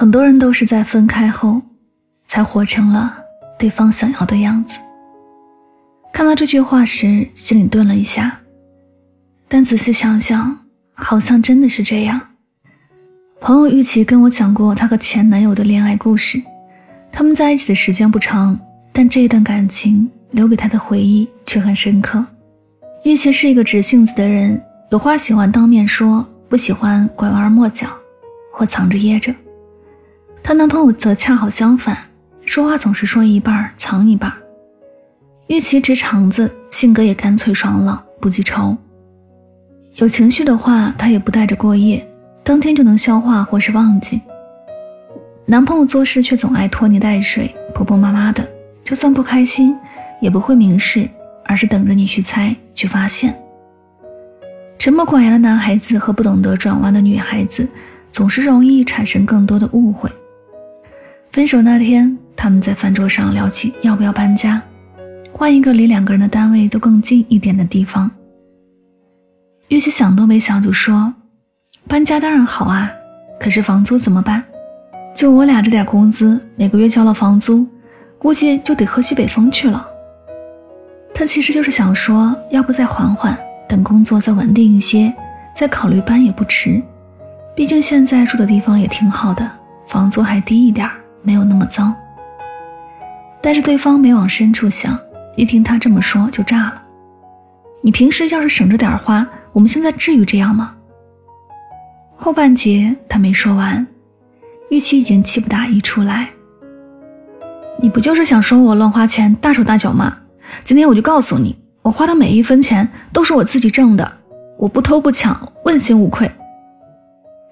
[0.00, 1.60] 很多人都是在分开后，
[2.26, 3.14] 才活成了
[3.58, 4.78] 对方想要的样子。
[6.10, 8.34] 看到这句话时，心里顿了一下，
[9.46, 10.58] 但仔细想想，
[10.94, 12.18] 好像真的是这样。
[13.42, 16.42] 朋友玉琪跟我讲过她和前男友的恋爱故事，
[17.12, 18.58] 他们在一起的时间不长，
[18.94, 22.24] 但这一段感情留给她的回忆却很深刻。
[23.04, 24.58] 玉琪是一个直性子的人，
[24.90, 27.86] 有话喜欢当面说，不喜欢拐弯抹角
[28.50, 29.30] 或藏着掖着。
[30.42, 31.96] 她男朋友则恰好相反，
[32.44, 34.32] 说话总是说一半藏一半。
[35.46, 38.76] 玉琪直肠子，性格也干脆爽朗，不记仇。
[39.96, 42.06] 有情绪的话，她也不带着过夜，
[42.42, 44.20] 当天就能消化或是忘记。
[45.46, 48.48] 男朋友做事却总爱拖泥带水，婆婆妈妈的，
[48.84, 49.76] 就算不开心，
[50.20, 51.08] 也不会明示，
[51.44, 53.36] 而是等着你去猜去发现。
[54.78, 57.68] 沉默寡言的男孩子和不懂得转弯的女孩子，
[58.12, 60.08] 总是容易产生更多的误会。
[61.32, 64.60] 分手那天，他们在饭桌上聊起要不要搬家，
[65.32, 68.10] 换一个离两个人的单位都更近一点的地方。
[69.68, 71.14] 玉琪想都没想就说
[71.86, 72.90] ：“搬家当然好啊，
[73.38, 74.42] 可是房租怎么办？
[75.14, 77.64] 就我俩这点工资，每个月交了房租，
[78.18, 79.86] 估计就得喝西北风去了。”
[81.14, 85.14] 他其实就是想说，要不再缓缓，等工作再稳定一些，
[85.54, 86.82] 再考虑搬也不迟。
[87.54, 89.48] 毕竟现在住的地方也挺好的，
[89.86, 90.96] 房租还低一点儿。
[91.22, 91.92] 没有那么糟，
[93.42, 94.98] 但是对方没往深处想，
[95.36, 96.82] 一听他这么说就炸了。
[97.82, 100.74] 你平时要是省着点花，我们现在至于这样吗？
[102.16, 103.86] 后半截他没说完，
[104.70, 106.28] 玉琪已经气不打一处来。
[107.82, 110.16] 你不就是想说我乱花钱、大手大脚吗？
[110.64, 114.12] 今天我就告诉你，我花的每一分钱都是我自己挣的，
[114.58, 116.30] 我不偷不抢，问心无愧。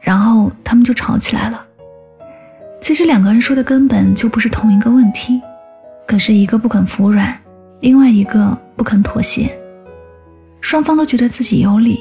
[0.00, 1.65] 然后他们就吵起来了。
[2.86, 5.42] 其实两个人说的根本就不是同一个问题，
[6.06, 7.36] 可是一个不肯服软，
[7.80, 9.50] 另外一个不肯妥协，
[10.60, 11.98] 双方都觉得自己有理，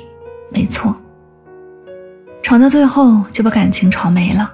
[0.52, 0.96] 没错。
[2.44, 4.54] 吵到最后就把感情吵没了。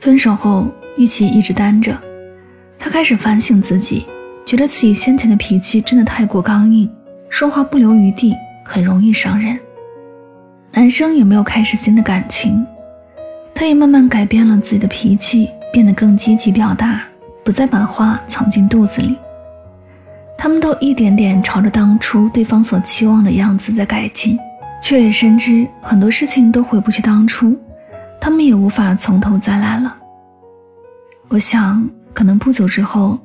[0.00, 1.94] 分手后，玉琪一直单着，
[2.78, 4.06] 她开始反省自己，
[4.46, 6.90] 觉得自己先前的脾气真的太过刚硬，
[7.28, 9.60] 说话不留余地，很容易伤人。
[10.72, 12.66] 男生也没有开始新的感情。
[13.54, 17.02] 他也慢慢改变了自己的脾气，变得更积极表达，
[17.44, 19.16] 不再把话藏进肚子里。
[20.36, 24.36] 他们都一点点朝着当初对方所期望的样子在改进，
[24.82, 27.56] 却也深知很多事情都回不去当初，
[28.20, 29.96] 他们也无法从头再来了。
[31.28, 33.18] 我想，可能不久之后，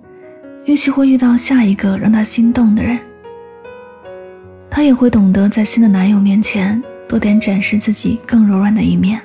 [0.65, 2.97] 玉溪会遇到下一个让她心动的人，
[4.69, 9.19] 她也会懂得在新的男友面前多点展示自己更柔软的一面。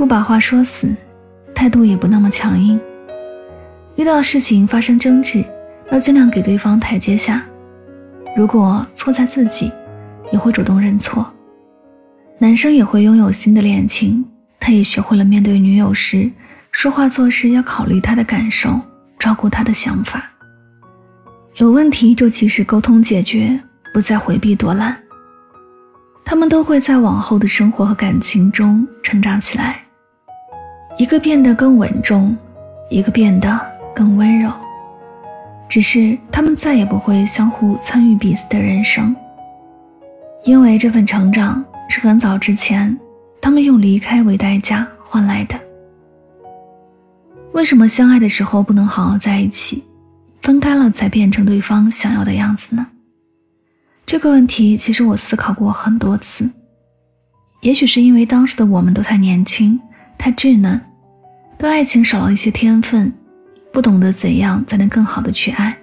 [0.00, 0.88] 不把话说死，
[1.54, 2.80] 态度也不那么强硬。
[3.96, 5.44] 遇到事情发生争执，
[5.92, 7.44] 要尽量给对方台阶下。
[8.34, 9.70] 如果错在自己，
[10.32, 11.30] 也会主动认错。
[12.38, 14.24] 男生也会拥有新的恋情，
[14.58, 16.30] 他也学会了面对女友时，
[16.72, 18.80] 说话做事要考虑她的感受，
[19.18, 20.24] 照顾她的想法。
[21.56, 23.60] 有问题就及时沟通解决，
[23.92, 24.96] 不再回避躲懒。
[26.24, 29.84] 他们都会在往后的生活和感情中成长起来。
[30.96, 32.36] 一个变得更稳重，
[32.90, 33.58] 一个变得
[33.94, 34.50] 更温柔。
[35.68, 39.14] 只是他们再也不会相互参与彼此的人生，
[40.44, 42.98] 因为这份成长是很早之前
[43.40, 45.58] 他们用离开为代价换来的。
[47.52, 49.84] 为什么相爱的时候不能好好在一起，
[50.42, 52.86] 分开了才变成对方想要的样子呢？
[54.04, 56.50] 这个问题其实我思考过很多次。
[57.60, 59.78] 也许是因为当时的我们都太年轻，
[60.20, 60.78] 太稚嫩。
[61.56, 63.10] 对爱情少了一些天分，
[63.72, 65.74] 不懂得怎样才能更好的去爱，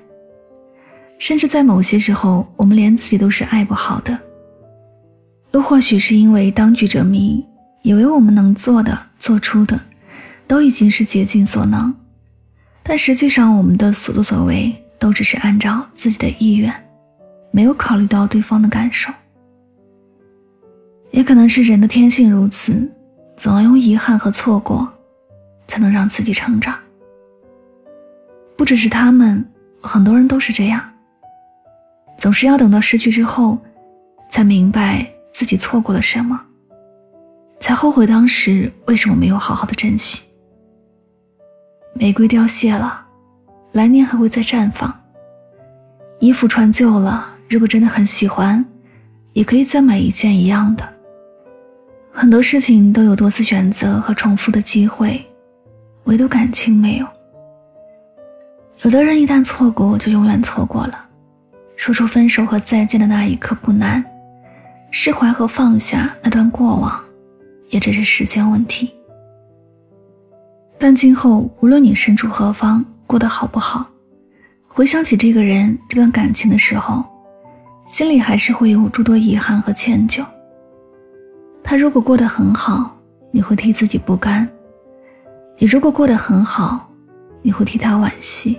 [1.17, 4.17] 甚至在某些时候，我们连自己都是爱不好的。
[5.53, 7.43] 又或许是因为当局者迷，
[7.81, 9.79] 以为我们能做的、做出的，
[10.45, 11.91] 都已经是竭尽所能，
[12.83, 16.71] 但实际上我们的所作所为都只是按照自己的意愿，
[17.49, 19.11] 没有考虑到对方的感受。
[21.11, 22.87] 也可能是人的天性如此，
[23.37, 24.91] 总要用遗憾和错过，
[25.67, 26.75] 才能让自己成长。
[28.57, 29.45] 不只是他们，
[29.79, 30.83] 很多人都是这样，
[32.17, 33.55] 总是要等到失去之后，
[34.31, 36.41] 才明白自己错过了什么，
[37.59, 40.23] 才后悔当时为什么没有好好的珍惜。
[41.93, 43.05] 玫瑰凋谢了，
[43.73, 44.91] 来年还会再绽放。
[46.19, 48.65] 衣服穿旧了，如果真的很喜欢，
[49.33, 50.96] 也可以再买一件一样的。
[52.19, 55.23] 很多事情都有多次选择和重复的机会，
[56.05, 57.05] 唯独感情没有。
[58.81, 60.99] 有的人一旦错过，就永远错过了。
[61.75, 64.03] 说出分手和再见的那一刻不难，
[64.89, 66.99] 释怀和放下那段过往，
[67.69, 68.91] 也只是时间问题。
[70.79, 73.85] 但今后无论你身处何方，过得好不好，
[74.67, 77.05] 回想起这个人、这段感情的时候，
[77.87, 80.25] 心里还是会有诸多遗憾和歉疚。
[81.69, 82.97] 他如果过得很好，
[83.29, 84.47] 你会替自己不甘；
[85.57, 86.89] 你如果过得很好，
[87.41, 88.57] 你会替他惋惜。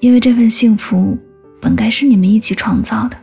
[0.00, 1.16] 因为这份幸福
[1.62, 3.16] 本该是你们一起创造的。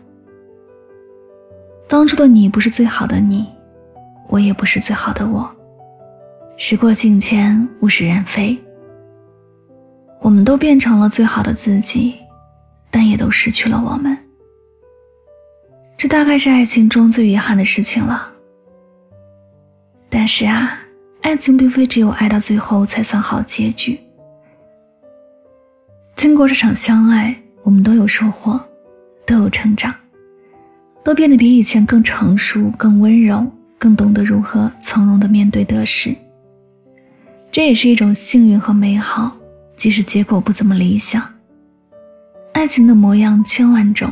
[1.88, 3.46] 当初的你不是最好的你，
[4.30, 5.48] 我也不是最好的我。
[6.58, 8.58] 时过境迁，物是人非，
[10.22, 12.16] 我们都变成了最好的自己，
[12.90, 14.18] 但也都失去了我们。
[15.96, 18.29] 这大概是爱情中最遗憾的事情了。
[20.10, 20.78] 但是啊，
[21.22, 24.00] 爱情并非只有爱到最后才算好结局。
[26.16, 28.60] 经过这场相爱，我们都有收获，
[29.26, 29.94] 都有成长，
[31.04, 33.46] 都变得比以前更成熟、更温柔、
[33.78, 36.14] 更懂得如何从容的面对得失。
[37.52, 39.32] 这也是一种幸运和美好，
[39.78, 41.24] 即使结果不怎么理想。
[42.52, 44.12] 爱情的模样千万种，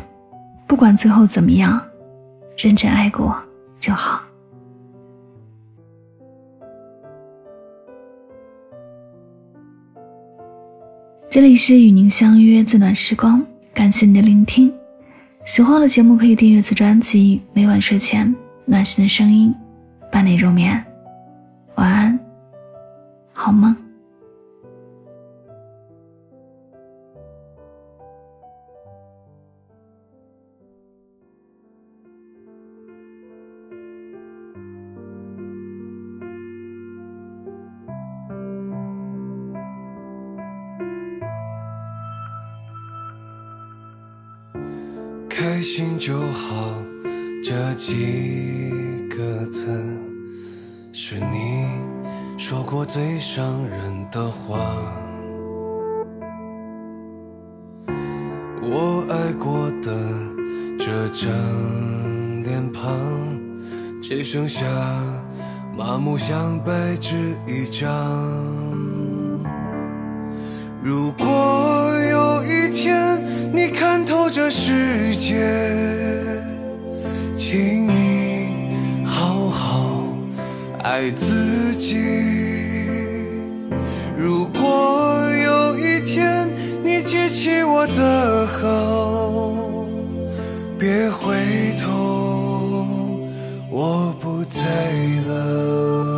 [0.66, 1.82] 不管最后怎么样，
[2.56, 3.36] 认真爱过
[3.80, 4.22] 就好。
[11.30, 14.74] 这里是与您相约最暖时光，感谢您的聆听。
[15.46, 18.34] 喜欢我的节目可以订阅此专辑，每晚睡前
[18.64, 19.54] 暖心的声音
[20.10, 20.82] 伴你入眠。
[21.76, 22.18] 晚安，
[23.34, 23.76] 好梦。
[45.40, 46.74] 开心就好，
[47.44, 48.72] 这几
[49.08, 49.96] 个字
[50.92, 51.68] 是你
[52.40, 54.58] 说过最伤人的话。
[58.64, 59.96] 我爱过的
[60.80, 61.32] 这张
[62.42, 62.98] 脸庞，
[64.02, 64.66] 只剩下
[65.78, 67.88] 麻木像白纸一张。
[70.82, 71.96] 如果
[72.88, 75.46] 天你看透这世界，
[77.36, 80.08] 请你好好
[80.84, 81.98] 爱自己。
[84.16, 86.48] 如果有一天
[86.82, 89.54] 你记起我的好，
[90.80, 91.36] 别回
[91.78, 92.88] 头，
[93.70, 94.62] 我不在
[95.28, 96.17] 了。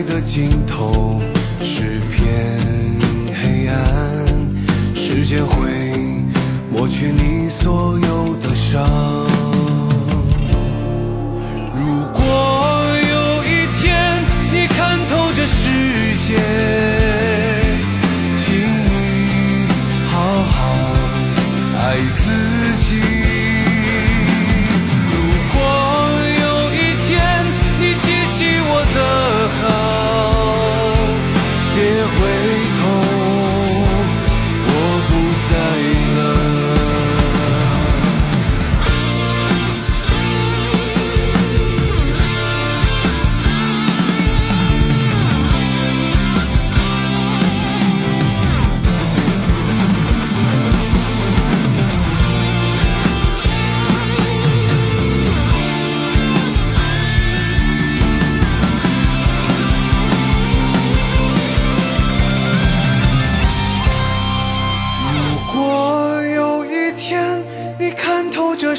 [0.00, 1.20] 的尽头
[1.60, 2.32] 是片
[3.34, 3.76] 黑暗，
[4.94, 5.70] 时间会
[6.70, 9.31] 抹去你所有的伤。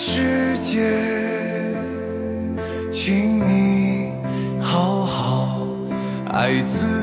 [0.05, 0.81] 世界，
[2.91, 4.11] 请你
[4.59, 5.65] 好好
[6.29, 7.02] 爱自己。